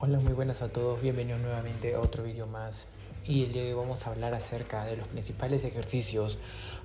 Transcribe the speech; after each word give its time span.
Hola, 0.00 0.20
muy 0.20 0.32
buenas 0.32 0.62
a 0.62 0.68
todos, 0.68 1.02
bienvenidos 1.02 1.40
nuevamente 1.40 1.96
a 1.96 2.00
otro 2.00 2.22
vídeo 2.22 2.46
más. 2.46 2.86
Y 3.26 3.42
el 3.42 3.52
día 3.52 3.64
de 3.64 3.74
hoy 3.74 3.80
vamos 3.80 4.06
a 4.06 4.10
hablar 4.10 4.32
acerca 4.32 4.84
de 4.84 4.96
los 4.96 5.08
principales 5.08 5.64
ejercicios 5.64 6.38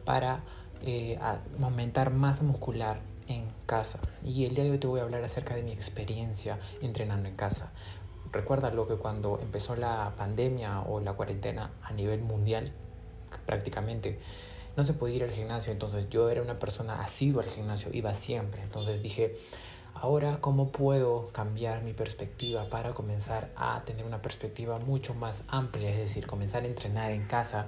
para 0.04 0.40
eh, 0.82 1.20
aumentar 1.62 2.12
masa 2.12 2.44
muscular 2.44 3.02
en 3.28 3.46
casa. 3.68 4.00
Y 4.24 4.46
el 4.46 4.56
día 4.56 4.64
de 4.64 4.72
hoy 4.72 4.80
te 4.80 4.88
voy 4.88 5.00
a 5.00 5.04
hablar 5.04 5.24
acerca 5.24 5.54
de 5.54 5.62
mi 5.62 5.72
experiencia 5.72 6.58
entrenando 6.82 7.30
en 7.30 7.36
casa. 7.36 7.72
Recuerda 8.32 8.72
lo 8.72 8.88
que 8.88 8.96
cuando 8.96 9.38
empezó 9.40 9.76
la 9.76 10.16
pandemia 10.18 10.82
o 10.82 11.00
la 11.00 11.14
cuarentena 11.14 11.70
a 11.84 11.94
nivel 11.94 12.24
mundial 12.24 12.74
prácticamente 13.46 14.18
no 14.76 14.84
se 14.84 14.96
podía 14.96 15.18
ir 15.18 15.24
al 15.24 15.32
gimnasio, 15.32 15.72
entonces 15.72 16.10
yo 16.10 16.32
era 16.32 16.42
una 16.42 16.58
persona 16.58 17.04
asidua 17.04 17.44
al 17.44 17.50
gimnasio, 17.50 17.92
iba 17.94 18.12
siempre, 18.16 18.64
entonces 18.64 19.04
dije 19.04 19.36
Ahora, 20.04 20.40
¿cómo 20.42 20.70
puedo 20.70 21.30
cambiar 21.32 21.82
mi 21.82 21.94
perspectiva 21.94 22.70
para 22.70 22.94
comenzar 22.94 23.52
a 23.56 23.86
tener 23.86 24.06
una 24.06 24.22
perspectiva 24.22 24.78
mucho 24.78 25.14
más 25.14 25.44
amplia? 25.48 25.92
Es 25.92 25.98
decir, 25.98 26.28
comenzar 26.28 26.64
a 26.64 26.66
entrenar 26.66 27.12
en 27.12 27.26
casa, 27.26 27.68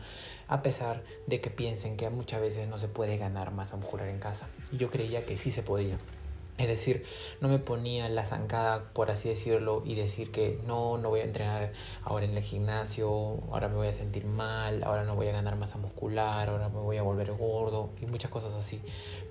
a 0.49 0.61
pesar 0.61 1.01
de 1.27 1.39
que 1.39 1.49
piensen 1.49 1.95
que 1.95 2.09
muchas 2.09 2.41
veces 2.41 2.67
no 2.67 2.77
se 2.77 2.89
puede 2.89 3.15
ganar 3.17 3.51
masa 3.51 3.77
muscular 3.77 4.09
en 4.09 4.19
casa. 4.19 4.49
Yo 4.73 4.89
creía 4.89 5.25
que 5.25 5.37
sí 5.37 5.49
se 5.49 5.63
podía. 5.63 5.97
Es 6.57 6.67
decir, 6.67 7.05
no 7.39 7.47
me 7.47 7.57
ponía 7.57 8.09
la 8.09 8.25
zancada, 8.25 8.91
por 8.91 9.11
así 9.11 9.29
decirlo, 9.29 9.81
y 9.85 9.95
decir 9.95 10.29
que 10.29 10.59
no, 10.67 10.97
no 10.97 11.07
voy 11.07 11.21
a 11.21 11.23
entrenar 11.23 11.71
ahora 12.03 12.25
en 12.25 12.35
el 12.35 12.43
gimnasio, 12.43 13.07
ahora 13.49 13.69
me 13.69 13.75
voy 13.75 13.87
a 13.87 13.93
sentir 13.93 14.25
mal, 14.25 14.83
ahora 14.83 15.05
no 15.05 15.15
voy 15.15 15.29
a 15.29 15.31
ganar 15.31 15.55
masa 15.55 15.77
muscular, 15.77 16.49
ahora 16.49 16.67
me 16.67 16.81
voy 16.81 16.97
a 16.97 17.01
volver 17.01 17.31
gordo 17.31 17.91
y 18.01 18.07
muchas 18.07 18.29
cosas 18.29 18.51
así. 18.51 18.81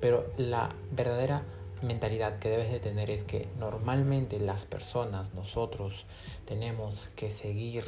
Pero 0.00 0.32
la 0.38 0.70
verdadera 0.90 1.42
mentalidad 1.82 2.38
que 2.38 2.48
debes 2.48 2.70
de 2.70 2.80
tener 2.80 3.10
es 3.10 3.24
que 3.24 3.48
normalmente 3.58 4.38
las 4.38 4.64
personas, 4.64 5.34
nosotros, 5.34 6.06
tenemos 6.44 7.08
que 7.16 7.30
seguir 7.30 7.84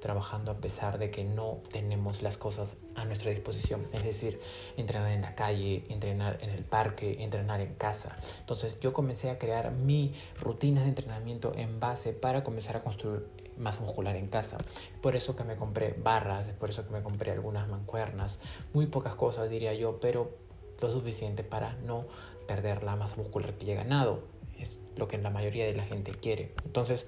trabajando 0.00 0.50
a 0.50 0.58
pesar 0.58 0.98
de 0.98 1.10
que 1.10 1.24
no 1.24 1.58
tenemos 1.72 2.22
las 2.22 2.36
cosas 2.36 2.76
a 2.94 3.04
nuestra 3.04 3.30
disposición. 3.30 3.86
Es 3.92 4.04
decir, 4.04 4.40
entrenar 4.76 5.10
en 5.10 5.22
la 5.22 5.34
calle, 5.34 5.84
entrenar 5.88 6.38
en 6.42 6.50
el 6.50 6.64
parque, 6.64 7.22
entrenar 7.22 7.60
en 7.60 7.74
casa. 7.74 8.16
Entonces 8.40 8.78
yo 8.80 8.92
comencé 8.92 9.30
a 9.30 9.38
crear 9.38 9.72
mi 9.72 10.14
rutina 10.40 10.82
de 10.82 10.88
entrenamiento 10.88 11.52
en 11.56 11.80
base 11.80 12.12
para 12.12 12.42
comenzar 12.42 12.76
a 12.76 12.80
construir 12.80 13.26
masa 13.58 13.82
muscular 13.82 14.16
en 14.16 14.28
casa. 14.28 14.58
Por 15.00 15.16
eso 15.16 15.34
que 15.34 15.44
me 15.44 15.56
compré 15.56 15.92
barras, 15.92 16.48
por 16.60 16.70
eso 16.70 16.84
que 16.84 16.90
me 16.90 17.02
compré 17.02 17.32
algunas 17.32 17.68
mancuernas, 17.68 18.38
muy 18.72 18.86
pocas 18.86 19.16
cosas 19.16 19.48
diría 19.48 19.72
yo, 19.74 19.98
pero 19.98 20.45
lo 20.80 20.90
suficiente 20.90 21.44
para 21.44 21.74
no 21.84 22.06
perder 22.46 22.82
la 22.82 22.96
masa 22.96 23.16
muscular 23.16 23.54
que 23.54 23.66
ya 23.66 23.72
he 23.74 23.76
ganado. 23.76 24.22
Es 24.58 24.80
lo 24.96 25.08
que 25.08 25.18
la 25.18 25.30
mayoría 25.30 25.66
de 25.66 25.74
la 25.74 25.84
gente 25.84 26.12
quiere. 26.12 26.54
Entonces, 26.64 27.06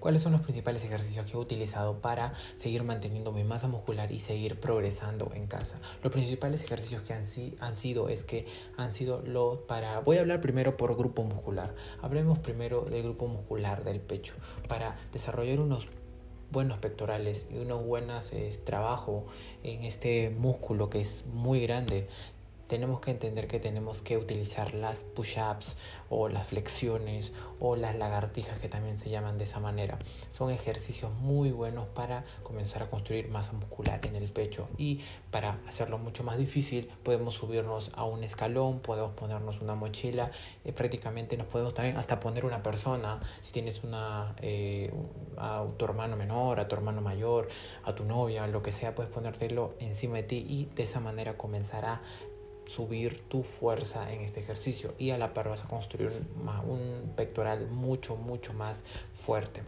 ¿cuáles 0.00 0.22
son 0.22 0.32
los 0.32 0.40
principales 0.40 0.82
ejercicios 0.84 1.26
que 1.26 1.32
he 1.32 1.36
utilizado 1.36 2.00
para 2.00 2.34
seguir 2.56 2.82
manteniendo 2.82 3.30
mi 3.30 3.44
masa 3.44 3.68
muscular 3.68 4.10
y 4.10 4.18
seguir 4.18 4.58
progresando 4.58 5.30
en 5.34 5.46
casa? 5.46 5.80
Los 6.02 6.12
principales 6.12 6.62
ejercicios 6.64 7.02
que 7.02 7.12
han, 7.12 7.22
han 7.60 7.76
sido 7.76 8.08
es 8.08 8.24
que 8.24 8.46
han 8.76 8.92
sido 8.92 9.22
los 9.22 9.58
para... 9.58 10.00
Voy 10.00 10.16
a 10.16 10.20
hablar 10.20 10.40
primero 10.40 10.76
por 10.76 10.96
grupo 10.96 11.22
muscular. 11.22 11.74
Hablemos 12.02 12.40
primero 12.40 12.82
del 12.82 13.02
grupo 13.02 13.28
muscular 13.28 13.84
del 13.84 14.00
pecho. 14.00 14.34
Para 14.68 14.96
desarrollar 15.12 15.60
unos 15.60 15.86
buenos 16.50 16.78
pectorales 16.78 17.46
y 17.50 17.58
unos 17.58 17.84
buenos 17.84 18.32
eh, 18.32 18.48
trabajo 18.64 19.26
en 19.62 19.82
este 19.82 20.30
músculo 20.30 20.88
que 20.88 21.00
es 21.00 21.24
muy 21.26 21.60
grande 21.60 22.06
tenemos 22.66 23.00
que 23.00 23.10
entender 23.10 23.46
que 23.46 23.60
tenemos 23.60 24.02
que 24.02 24.16
utilizar 24.16 24.74
las 24.74 25.00
push-ups 25.00 25.76
o 26.08 26.28
las 26.28 26.48
flexiones 26.48 27.32
o 27.60 27.76
las 27.76 27.96
lagartijas 27.96 28.58
que 28.58 28.68
también 28.68 28.98
se 28.98 29.10
llaman 29.10 29.38
de 29.38 29.44
esa 29.44 29.60
manera. 29.60 29.98
Son 30.30 30.50
ejercicios 30.50 31.12
muy 31.12 31.50
buenos 31.50 31.86
para 31.88 32.24
comenzar 32.42 32.82
a 32.82 32.90
construir 32.90 33.28
masa 33.28 33.52
muscular 33.52 34.00
en 34.04 34.16
el 34.16 34.28
pecho 34.28 34.68
y 34.78 35.00
para 35.30 35.58
hacerlo 35.66 35.98
mucho 35.98 36.24
más 36.24 36.38
difícil 36.38 36.88
podemos 37.02 37.34
subirnos 37.34 37.92
a 37.94 38.04
un 38.04 38.24
escalón, 38.24 38.80
podemos 38.80 39.12
ponernos 39.12 39.60
una 39.60 39.74
mochila, 39.74 40.30
eh, 40.64 40.72
prácticamente 40.72 41.36
nos 41.36 41.46
podemos 41.46 41.74
también 41.74 41.96
hasta 41.96 42.20
poner 42.20 42.44
una 42.44 42.62
persona, 42.62 43.20
si 43.40 43.52
tienes 43.52 43.84
una, 43.84 44.34
eh, 44.40 44.92
a 45.36 45.64
tu 45.76 45.84
hermano 45.84 46.16
menor, 46.16 46.60
a 46.60 46.68
tu 46.68 46.74
hermano 46.74 47.00
mayor, 47.00 47.48
a 47.84 47.94
tu 47.94 48.04
novia, 48.04 48.46
lo 48.46 48.62
que 48.62 48.72
sea, 48.72 48.94
puedes 48.94 49.12
ponértelo 49.12 49.74
encima 49.78 50.16
de 50.16 50.22
ti 50.22 50.46
y 50.48 50.66
de 50.74 50.82
esa 50.82 51.00
manera 51.00 51.36
comenzará 51.36 52.00
subir 52.66 53.20
tu 53.28 53.42
fuerza 53.42 54.12
en 54.12 54.20
este 54.20 54.40
ejercicio 54.40 54.94
y 54.98 55.10
a 55.10 55.18
la 55.18 55.34
par 55.34 55.48
vas 55.48 55.64
a 55.64 55.68
construir 55.68 56.10
un, 56.66 57.12
pectoral 57.16 57.68
mucho 57.68 58.16
mucho 58.16 58.52
más 58.52 58.82
fuerte 59.12 59.62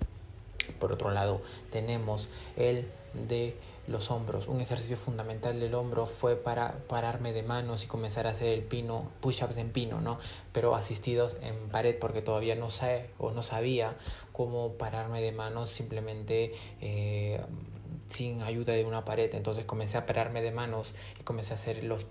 por 0.78 0.92
otro 0.92 1.10
lado 1.10 1.40
tenemos 1.70 2.28
el 2.56 2.86
de 3.14 3.56
los 3.86 4.10
hombros. 4.10 4.48
Un 4.48 4.60
ejercicio 4.60 4.96
fundamental 4.96 5.60
del 5.60 5.74
hombro 5.74 6.06
fue 6.06 6.36
para 6.36 6.78
pararme 6.88 7.32
de 7.32 7.42
manos 7.42 7.84
y 7.84 7.86
comenzar 7.86 8.26
a 8.26 8.30
hacer 8.30 8.48
el 8.48 8.62
pino, 8.64 9.10
push-ups 9.20 9.56
en 9.56 9.70
pino, 9.70 10.00
¿no? 10.00 10.18
Pero 10.52 10.74
asistidos 10.74 11.36
en 11.40 11.68
pared 11.68 11.96
porque 11.98 12.22
todavía 12.22 12.56
no 12.56 12.70
sé 12.70 13.10
o 13.18 13.30
no 13.30 13.42
sabía 13.42 13.96
cómo 14.32 14.72
pararme 14.72 15.20
de 15.22 15.32
manos 15.32 15.70
simplemente 15.70 16.52
eh, 16.80 17.40
sin 18.06 18.42
ayuda 18.42 18.72
de 18.72 18.84
una 18.84 19.04
pared. 19.04 19.32
Entonces 19.34 19.64
comencé 19.64 19.98
a 19.98 20.06
pararme 20.06 20.42
de 20.42 20.52
manos 20.52 20.94
y 21.20 21.22
comencé 21.22 21.52
a 21.52 21.54
hacer 21.54 21.84
los 21.84 22.06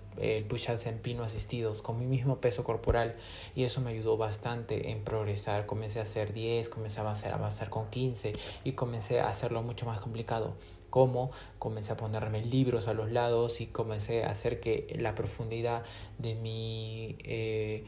push-ups 0.48 0.86
en 0.86 0.98
pino 0.98 1.22
asistidos 1.22 1.82
con 1.82 1.98
mi 1.98 2.06
mismo 2.06 2.40
peso 2.40 2.64
corporal 2.64 3.16
y 3.54 3.64
eso 3.64 3.80
me 3.80 3.90
ayudó 3.90 4.16
bastante 4.16 4.90
en 4.90 5.04
progresar. 5.04 5.66
Comencé 5.66 5.98
a 5.98 6.02
hacer 6.02 6.32
10, 6.32 6.68
comencé 6.68 7.00
a 7.00 7.10
hacer 7.10 7.32
avanzar 7.32 7.70
con 7.70 7.88
15 7.90 8.34
y 8.64 8.72
comencé 8.72 9.20
a 9.20 9.28
hacerlo 9.28 9.62
mucho 9.62 9.86
más 9.86 10.00
complicado. 10.00 10.54
Como 10.90 11.30
comencé 11.58 11.92
a 11.92 11.96
ponerme 11.96 12.42
libros 12.44 12.88
a 12.88 12.94
los 12.94 13.10
lados 13.10 13.60
y 13.60 13.66
comencé 13.66 14.24
a 14.24 14.30
hacer 14.30 14.60
que 14.60 14.94
la 14.98 15.14
profundidad 15.14 15.84
de 16.18 16.34
mi... 16.36 17.16
Eh, 17.24 17.84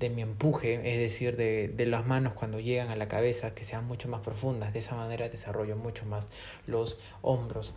de 0.00 0.10
mi 0.10 0.22
empuje, 0.22 0.74
es 0.92 0.98
decir, 0.98 1.36
de, 1.36 1.68
de, 1.68 1.86
las 1.86 2.06
manos 2.06 2.32
cuando 2.32 2.58
llegan 2.58 2.88
a 2.88 2.96
la 2.96 3.06
cabeza, 3.06 3.54
que 3.54 3.62
sean 3.62 3.84
mucho 3.86 4.08
más 4.08 4.22
profundas. 4.22 4.72
De 4.72 4.80
esa 4.80 4.96
manera 4.96 5.28
desarrollo 5.28 5.76
mucho 5.76 6.06
más 6.06 6.30
los 6.66 6.98
hombros. 7.22 7.74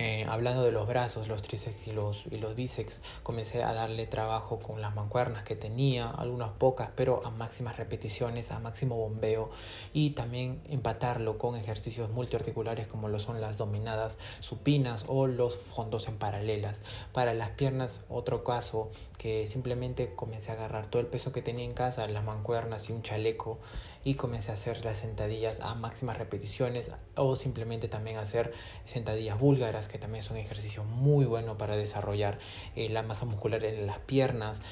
Eh, 0.00 0.24
hablando 0.28 0.62
de 0.62 0.70
los 0.70 0.86
brazos, 0.86 1.26
los 1.26 1.42
tríceps 1.42 1.88
y 1.88 1.92
los, 1.92 2.54
bíceps, 2.54 3.02
comencé 3.24 3.64
a 3.64 3.72
darle 3.72 4.06
trabajo 4.06 4.60
con 4.60 4.80
las 4.80 4.94
mancuernas 4.94 5.42
que 5.42 5.56
tenía, 5.56 6.08
algunas 6.08 6.50
pocas, 6.50 6.90
pero 6.94 7.26
a 7.26 7.30
máximas 7.30 7.76
repeticiones, 7.78 8.52
a 8.52 8.60
máximo 8.60 8.96
bombeo 8.96 9.50
y 9.92 10.10
también 10.10 10.62
empatarlo 10.68 11.36
con 11.36 11.56
ejercicios 11.56 12.10
multiarticulares 12.10 12.86
como 12.86 13.08
lo 13.08 13.18
son 13.18 13.40
las 13.40 13.58
dominadas 13.58 14.18
supinas 14.38 15.04
o 15.08 15.26
los 15.26 15.56
fondos 15.56 16.06
en 16.06 16.16
paralelas. 16.16 16.80
Para 17.12 17.34
las 17.34 17.50
piernas, 17.50 18.02
otro 18.08 18.44
caso 18.44 18.90
que 19.18 19.48
simplemente 19.48 20.14
comencé 20.14 20.52
a 20.52 20.54
agarrar 20.54 20.86
todo 20.86 21.00
el 21.00 21.08
peso 21.08 21.32
que 21.32 21.42
tenía 21.42 21.64
en 21.64 21.74
casa, 21.74 22.06
las 22.06 22.22
mancuernas 22.22 22.88
y 22.88 22.92
un 22.92 23.02
chaleco 23.02 23.58
y 24.04 24.14
comencé 24.14 24.52
a 24.52 24.54
hacer 24.54 24.84
las 24.84 24.98
sentadillas 24.98 25.60
a 25.60 25.74
máximas 25.74 26.18
repeticiones 26.18 26.92
o 27.16 27.34
simplemente 27.34 27.88
también 27.88 28.16
hacer 28.16 28.52
sentadillas 28.84 29.40
búlgaras 29.40 29.87
que 29.88 29.98
también 29.98 30.24
es 30.24 30.30
un 30.30 30.36
ejercicio 30.36 30.84
muy 30.84 31.24
bueno 31.24 31.58
para 31.58 31.76
desarrollar 31.76 32.38
eh, 32.76 32.88
la 32.88 33.02
masa 33.02 33.24
muscular 33.24 33.64
en 33.64 33.86
las 33.86 33.98
piernas 33.98 34.62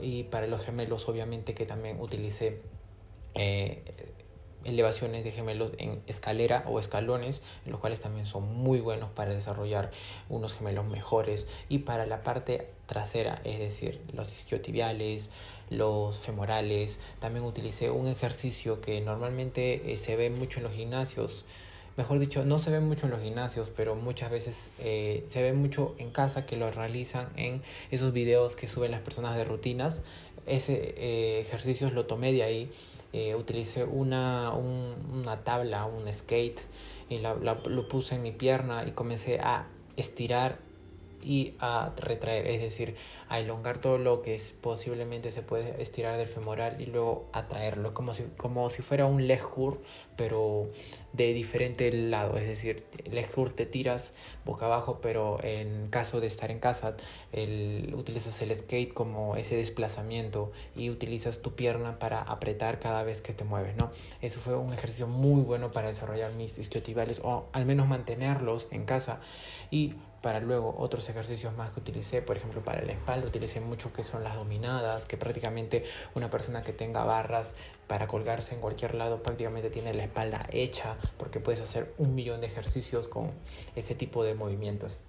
y 0.00 0.24
para 0.24 0.46
los 0.46 0.64
gemelos 0.64 1.08
obviamente 1.08 1.54
que 1.54 1.66
también 1.66 2.00
utilicé 2.00 2.60
eh, 3.34 3.82
elevaciones 4.64 5.24
de 5.24 5.32
gemelos 5.32 5.72
en 5.78 6.02
escalera 6.06 6.64
o 6.66 6.80
escalones, 6.80 7.42
los 7.66 7.80
cuales 7.80 8.00
también 8.00 8.26
son 8.26 8.54
muy 8.54 8.80
buenos 8.80 9.10
para 9.10 9.34
desarrollar 9.34 9.90
unos 10.28 10.54
gemelos 10.54 10.86
mejores. 10.86 11.46
Y 11.68 11.80
para 11.80 12.06
la 12.06 12.22
parte 12.22 12.70
trasera, 12.86 13.40
es 13.44 13.58
decir, 13.58 14.00
los 14.12 14.32
isquiotibiales, 14.32 15.30
los 15.70 16.18
femorales, 16.18 16.98
también 17.18 17.44
utilicé 17.44 17.90
un 17.90 18.08
ejercicio 18.08 18.80
que 18.80 19.00
normalmente 19.00 19.92
eh, 19.92 19.96
se 19.96 20.16
ve 20.16 20.30
mucho 20.30 20.60
en 20.60 20.64
los 20.64 20.72
gimnasios, 20.72 21.44
mejor 21.96 22.18
dicho, 22.18 22.44
no 22.44 22.58
se 22.58 22.70
ve 22.70 22.80
mucho 22.80 23.06
en 23.06 23.12
los 23.12 23.20
gimnasios, 23.20 23.70
pero 23.74 23.94
muchas 23.94 24.30
veces 24.30 24.70
eh, 24.78 25.22
se 25.26 25.42
ve 25.42 25.52
mucho 25.52 25.94
en 25.98 26.10
casa 26.10 26.46
que 26.46 26.56
lo 26.56 26.70
realizan 26.70 27.28
en 27.36 27.62
esos 27.90 28.12
videos 28.12 28.56
que 28.56 28.66
suben 28.66 28.90
las 28.90 29.00
personas 29.00 29.36
de 29.36 29.44
rutinas. 29.44 30.00
Ese 30.46 30.94
eh, 30.96 31.40
ejercicio 31.40 31.90
lo 31.90 32.06
tomé 32.06 32.32
de 32.32 32.42
ahí. 32.42 32.70
Eh, 33.12 33.34
utilicé 33.36 33.84
una, 33.84 34.52
una 34.52 35.44
tabla, 35.44 35.86
un 35.86 36.12
skate, 36.12 36.60
y 37.08 37.18
la, 37.18 37.34
lo 37.34 37.88
puse 37.88 38.16
en 38.16 38.22
mi 38.22 38.32
pierna 38.32 38.84
y 38.86 38.92
comencé 38.92 39.38
a 39.38 39.68
estirar 39.96 40.58
y 41.24 41.54
a 41.58 41.92
retraer, 41.96 42.46
es 42.46 42.60
decir, 42.60 42.96
a 43.28 43.38
elongar 43.38 43.78
todo 43.78 43.98
lo 43.98 44.22
que 44.22 44.34
es, 44.34 44.52
posiblemente 44.52 45.30
se 45.30 45.42
puede 45.42 45.82
estirar 45.82 46.16
del 46.18 46.28
femoral 46.28 46.80
y 46.80 46.86
luego 46.86 47.28
atraerlo, 47.32 47.94
como 47.94 48.14
si, 48.14 48.24
como 48.36 48.68
si 48.70 48.82
fuera 48.82 49.06
un 49.06 49.26
leg 49.26 49.40
pero 50.16 50.68
de 51.12 51.32
diferente 51.32 51.90
lado, 51.92 52.36
es 52.36 52.46
decir, 52.46 52.84
leg 53.10 53.26
te 53.54 53.66
tiras 53.66 54.12
boca 54.44 54.66
abajo, 54.66 54.98
pero 55.00 55.42
en 55.42 55.88
caso 55.88 56.20
de 56.20 56.26
estar 56.26 56.50
en 56.50 56.58
casa, 56.58 56.96
el, 57.32 57.94
utilizas 57.96 58.40
el 58.42 58.54
skate 58.54 58.92
como 58.92 59.36
ese 59.36 59.56
desplazamiento 59.56 60.52
y 60.76 60.90
utilizas 60.90 61.42
tu 61.42 61.54
pierna 61.54 61.98
para 61.98 62.22
apretar 62.22 62.78
cada 62.78 63.02
vez 63.02 63.22
que 63.22 63.32
te 63.32 63.44
mueves, 63.44 63.76
¿no? 63.76 63.90
Eso 64.20 64.40
fue 64.40 64.56
un 64.56 64.72
ejercicio 64.72 65.06
muy 65.06 65.42
bueno 65.42 65.72
para 65.72 65.88
desarrollar 65.88 66.32
mis 66.32 66.58
isquiotibiales 66.58 67.20
o 67.22 67.46
al 67.52 67.64
menos 67.66 67.88
mantenerlos 67.88 68.66
en 68.70 68.84
casa. 68.84 69.20
Y 69.70 69.94
para 70.24 70.40
luego 70.40 70.74
otros 70.78 71.06
ejercicios 71.10 71.54
más 71.54 71.74
que 71.74 71.80
utilicé, 71.80 72.22
por 72.22 72.38
ejemplo 72.38 72.64
para 72.64 72.80
la 72.80 72.92
espalda 72.92 73.26
utilicé 73.26 73.60
mucho 73.60 73.92
que 73.92 74.02
son 74.02 74.24
las 74.24 74.36
dominadas, 74.36 75.04
que 75.04 75.18
prácticamente 75.18 75.84
una 76.14 76.30
persona 76.30 76.62
que 76.62 76.72
tenga 76.72 77.04
barras 77.04 77.54
para 77.88 78.06
colgarse 78.06 78.54
en 78.54 78.62
cualquier 78.62 78.94
lado 78.94 79.22
prácticamente 79.22 79.68
tiene 79.68 79.92
la 79.92 80.04
espalda 80.04 80.46
hecha 80.50 80.96
porque 81.18 81.40
puedes 81.40 81.60
hacer 81.60 81.92
un 81.98 82.14
millón 82.14 82.40
de 82.40 82.46
ejercicios 82.46 83.06
con 83.06 83.32
ese 83.76 83.94
tipo 83.94 84.24
de 84.24 84.34
movimientos. 84.34 85.00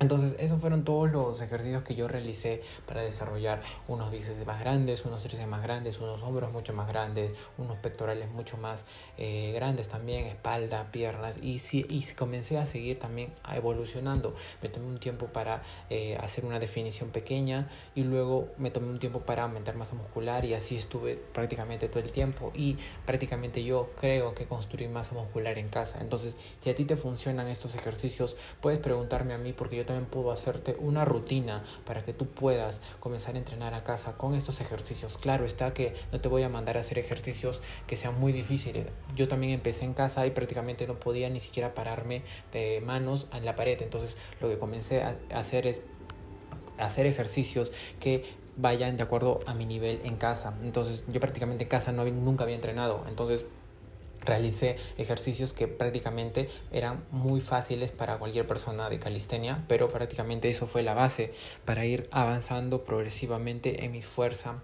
Entonces, 0.00 0.36
esos 0.38 0.60
fueron 0.60 0.84
todos 0.84 1.10
los 1.10 1.40
ejercicios 1.40 1.82
que 1.82 1.96
yo 1.96 2.06
realicé 2.06 2.62
para 2.86 3.02
desarrollar 3.02 3.60
unos 3.88 4.12
bíceps 4.12 4.46
más 4.46 4.60
grandes, 4.60 5.04
unos 5.04 5.24
tríceps 5.24 5.48
más 5.48 5.60
grandes, 5.60 5.98
unos 5.98 6.22
hombros 6.22 6.52
mucho 6.52 6.72
más 6.72 6.86
grandes, 6.86 7.32
unos 7.58 7.78
pectorales 7.78 8.30
mucho 8.30 8.56
más 8.58 8.84
eh, 9.16 9.50
grandes 9.52 9.88
también, 9.88 10.26
espalda, 10.26 10.92
piernas. 10.92 11.40
Y, 11.42 11.58
si, 11.58 11.84
y 11.88 12.04
comencé 12.14 12.58
a 12.58 12.64
seguir 12.64 13.00
también 13.00 13.32
evolucionando. 13.52 14.34
Me 14.62 14.68
tomé 14.68 14.86
un 14.86 15.00
tiempo 15.00 15.26
para 15.26 15.62
eh, 15.90 16.16
hacer 16.20 16.44
una 16.44 16.60
definición 16.60 17.10
pequeña 17.10 17.68
y 17.96 18.04
luego 18.04 18.50
me 18.56 18.70
tomé 18.70 18.86
un 18.90 19.00
tiempo 19.00 19.22
para 19.22 19.42
aumentar 19.42 19.74
masa 19.74 19.96
muscular 19.96 20.44
y 20.44 20.54
así 20.54 20.76
estuve 20.76 21.16
prácticamente 21.16 21.88
todo 21.88 21.98
el 21.98 22.12
tiempo. 22.12 22.52
Y 22.54 22.76
prácticamente 23.04 23.64
yo 23.64 23.90
creo 23.96 24.32
que 24.32 24.46
construí 24.46 24.86
masa 24.86 25.16
muscular 25.16 25.58
en 25.58 25.68
casa. 25.70 25.98
Entonces, 26.00 26.36
si 26.60 26.70
a 26.70 26.76
ti 26.76 26.84
te 26.84 26.96
funcionan 26.96 27.48
estos 27.48 27.74
ejercicios, 27.74 28.36
puedes 28.60 28.78
preguntarme 28.78 29.34
a 29.34 29.38
mí 29.38 29.52
porque 29.52 29.76
yo 29.76 29.87
también 29.88 30.06
puedo 30.06 30.30
hacerte 30.30 30.76
una 30.78 31.04
rutina 31.04 31.64
para 31.84 32.04
que 32.04 32.12
tú 32.12 32.26
puedas 32.26 32.80
comenzar 33.00 33.34
a 33.34 33.38
entrenar 33.38 33.74
a 33.74 33.84
casa 33.84 34.16
con 34.16 34.34
estos 34.34 34.60
ejercicios. 34.60 35.18
Claro 35.18 35.44
está 35.44 35.72
que 35.72 35.94
no 36.12 36.20
te 36.20 36.28
voy 36.28 36.42
a 36.42 36.48
mandar 36.48 36.76
a 36.76 36.80
hacer 36.80 36.98
ejercicios 36.98 37.62
que 37.86 37.96
sean 37.96 38.20
muy 38.20 38.32
difíciles. 38.32 38.86
Yo 39.16 39.28
también 39.28 39.52
empecé 39.52 39.84
en 39.84 39.94
casa 39.94 40.26
y 40.26 40.30
prácticamente 40.30 40.86
no 40.86 41.00
podía 41.00 41.30
ni 41.30 41.40
siquiera 41.40 41.74
pararme 41.74 42.22
de 42.52 42.82
manos 42.82 43.28
en 43.32 43.44
la 43.44 43.56
pared. 43.56 43.80
Entonces 43.80 44.16
lo 44.40 44.48
que 44.48 44.58
comencé 44.58 45.02
a 45.02 45.16
hacer 45.34 45.66
es 45.66 45.80
hacer 46.78 47.06
ejercicios 47.06 47.72
que 47.98 48.24
vayan 48.56 48.96
de 48.96 49.04
acuerdo 49.04 49.40
a 49.46 49.54
mi 49.54 49.64
nivel 49.64 50.00
en 50.04 50.16
casa. 50.16 50.54
Entonces 50.62 51.04
yo 51.08 51.18
prácticamente 51.18 51.64
en 51.64 51.70
casa 51.70 51.92
no, 51.92 52.04
nunca 52.04 52.44
había 52.44 52.56
entrenado. 52.56 53.04
Entonces 53.08 53.46
realicé 54.28 54.76
ejercicios 54.96 55.52
que 55.52 55.66
prácticamente 55.66 56.48
eran 56.70 57.04
muy 57.10 57.40
fáciles 57.40 57.90
para 57.90 58.18
cualquier 58.18 58.46
persona 58.46 58.88
de 58.88 58.98
calistenia, 58.98 59.64
pero 59.66 59.90
prácticamente 59.90 60.48
eso 60.48 60.66
fue 60.66 60.82
la 60.82 60.94
base 60.94 61.32
para 61.64 61.84
ir 61.84 62.08
avanzando 62.12 62.84
progresivamente 62.84 63.84
en 63.84 63.92
mi 63.92 64.02
fuerza 64.02 64.62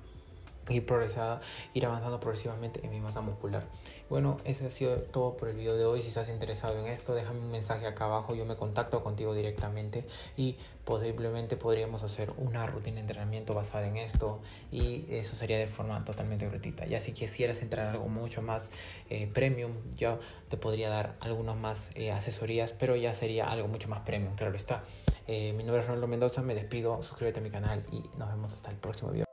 ir 0.68 0.86
progresada, 0.86 1.40
ir 1.74 1.86
avanzando 1.86 2.20
progresivamente 2.20 2.80
en 2.84 2.90
mi 2.90 3.00
masa 3.00 3.20
muscular. 3.20 3.64
Bueno, 4.08 4.38
ese 4.44 4.66
ha 4.66 4.70
sido 4.70 4.96
todo 4.96 5.36
por 5.36 5.48
el 5.48 5.56
video 5.56 5.76
de 5.76 5.84
hoy. 5.84 6.02
Si 6.02 6.08
estás 6.08 6.28
interesado 6.28 6.78
en 6.78 6.86
esto, 6.86 7.14
déjame 7.14 7.40
un 7.40 7.50
mensaje 7.50 7.86
acá 7.86 8.04
abajo. 8.06 8.34
Yo 8.34 8.44
me 8.44 8.56
contacto 8.56 9.02
contigo 9.02 9.34
directamente 9.34 10.06
y 10.36 10.56
posiblemente 10.84 11.56
podríamos 11.56 12.02
hacer 12.02 12.32
una 12.36 12.66
rutina 12.66 12.96
de 12.96 13.00
entrenamiento 13.02 13.54
basada 13.54 13.86
en 13.86 13.96
esto 13.96 14.40
y 14.70 15.06
eso 15.08 15.34
sería 15.34 15.58
de 15.58 15.66
forma 15.66 16.04
totalmente 16.04 16.48
gratuita. 16.48 16.86
Ya 16.86 17.00
si 17.00 17.12
quisieras 17.12 17.62
entrar 17.62 17.88
algo 17.88 18.08
mucho 18.08 18.42
más 18.42 18.70
eh, 19.10 19.26
premium, 19.32 19.72
yo 19.96 20.18
te 20.48 20.56
podría 20.56 20.90
dar 20.90 21.16
algunas 21.20 21.56
más 21.56 21.90
eh, 21.94 22.12
asesorías, 22.12 22.72
pero 22.72 22.96
ya 22.96 23.14
sería 23.14 23.50
algo 23.50 23.68
mucho 23.68 23.88
más 23.88 24.00
premium, 24.00 24.34
claro 24.34 24.54
está. 24.54 24.84
Eh, 25.26 25.52
mi 25.56 25.64
nombre 25.64 25.80
es 25.80 25.86
Ronaldo 25.86 26.06
Mendoza, 26.06 26.42
me 26.42 26.54
despido, 26.54 27.00
suscríbete 27.02 27.40
a 27.40 27.42
mi 27.42 27.50
canal 27.50 27.84
y 27.90 28.04
nos 28.18 28.28
vemos 28.28 28.52
hasta 28.52 28.70
el 28.70 28.76
próximo 28.76 29.10
video. 29.10 29.23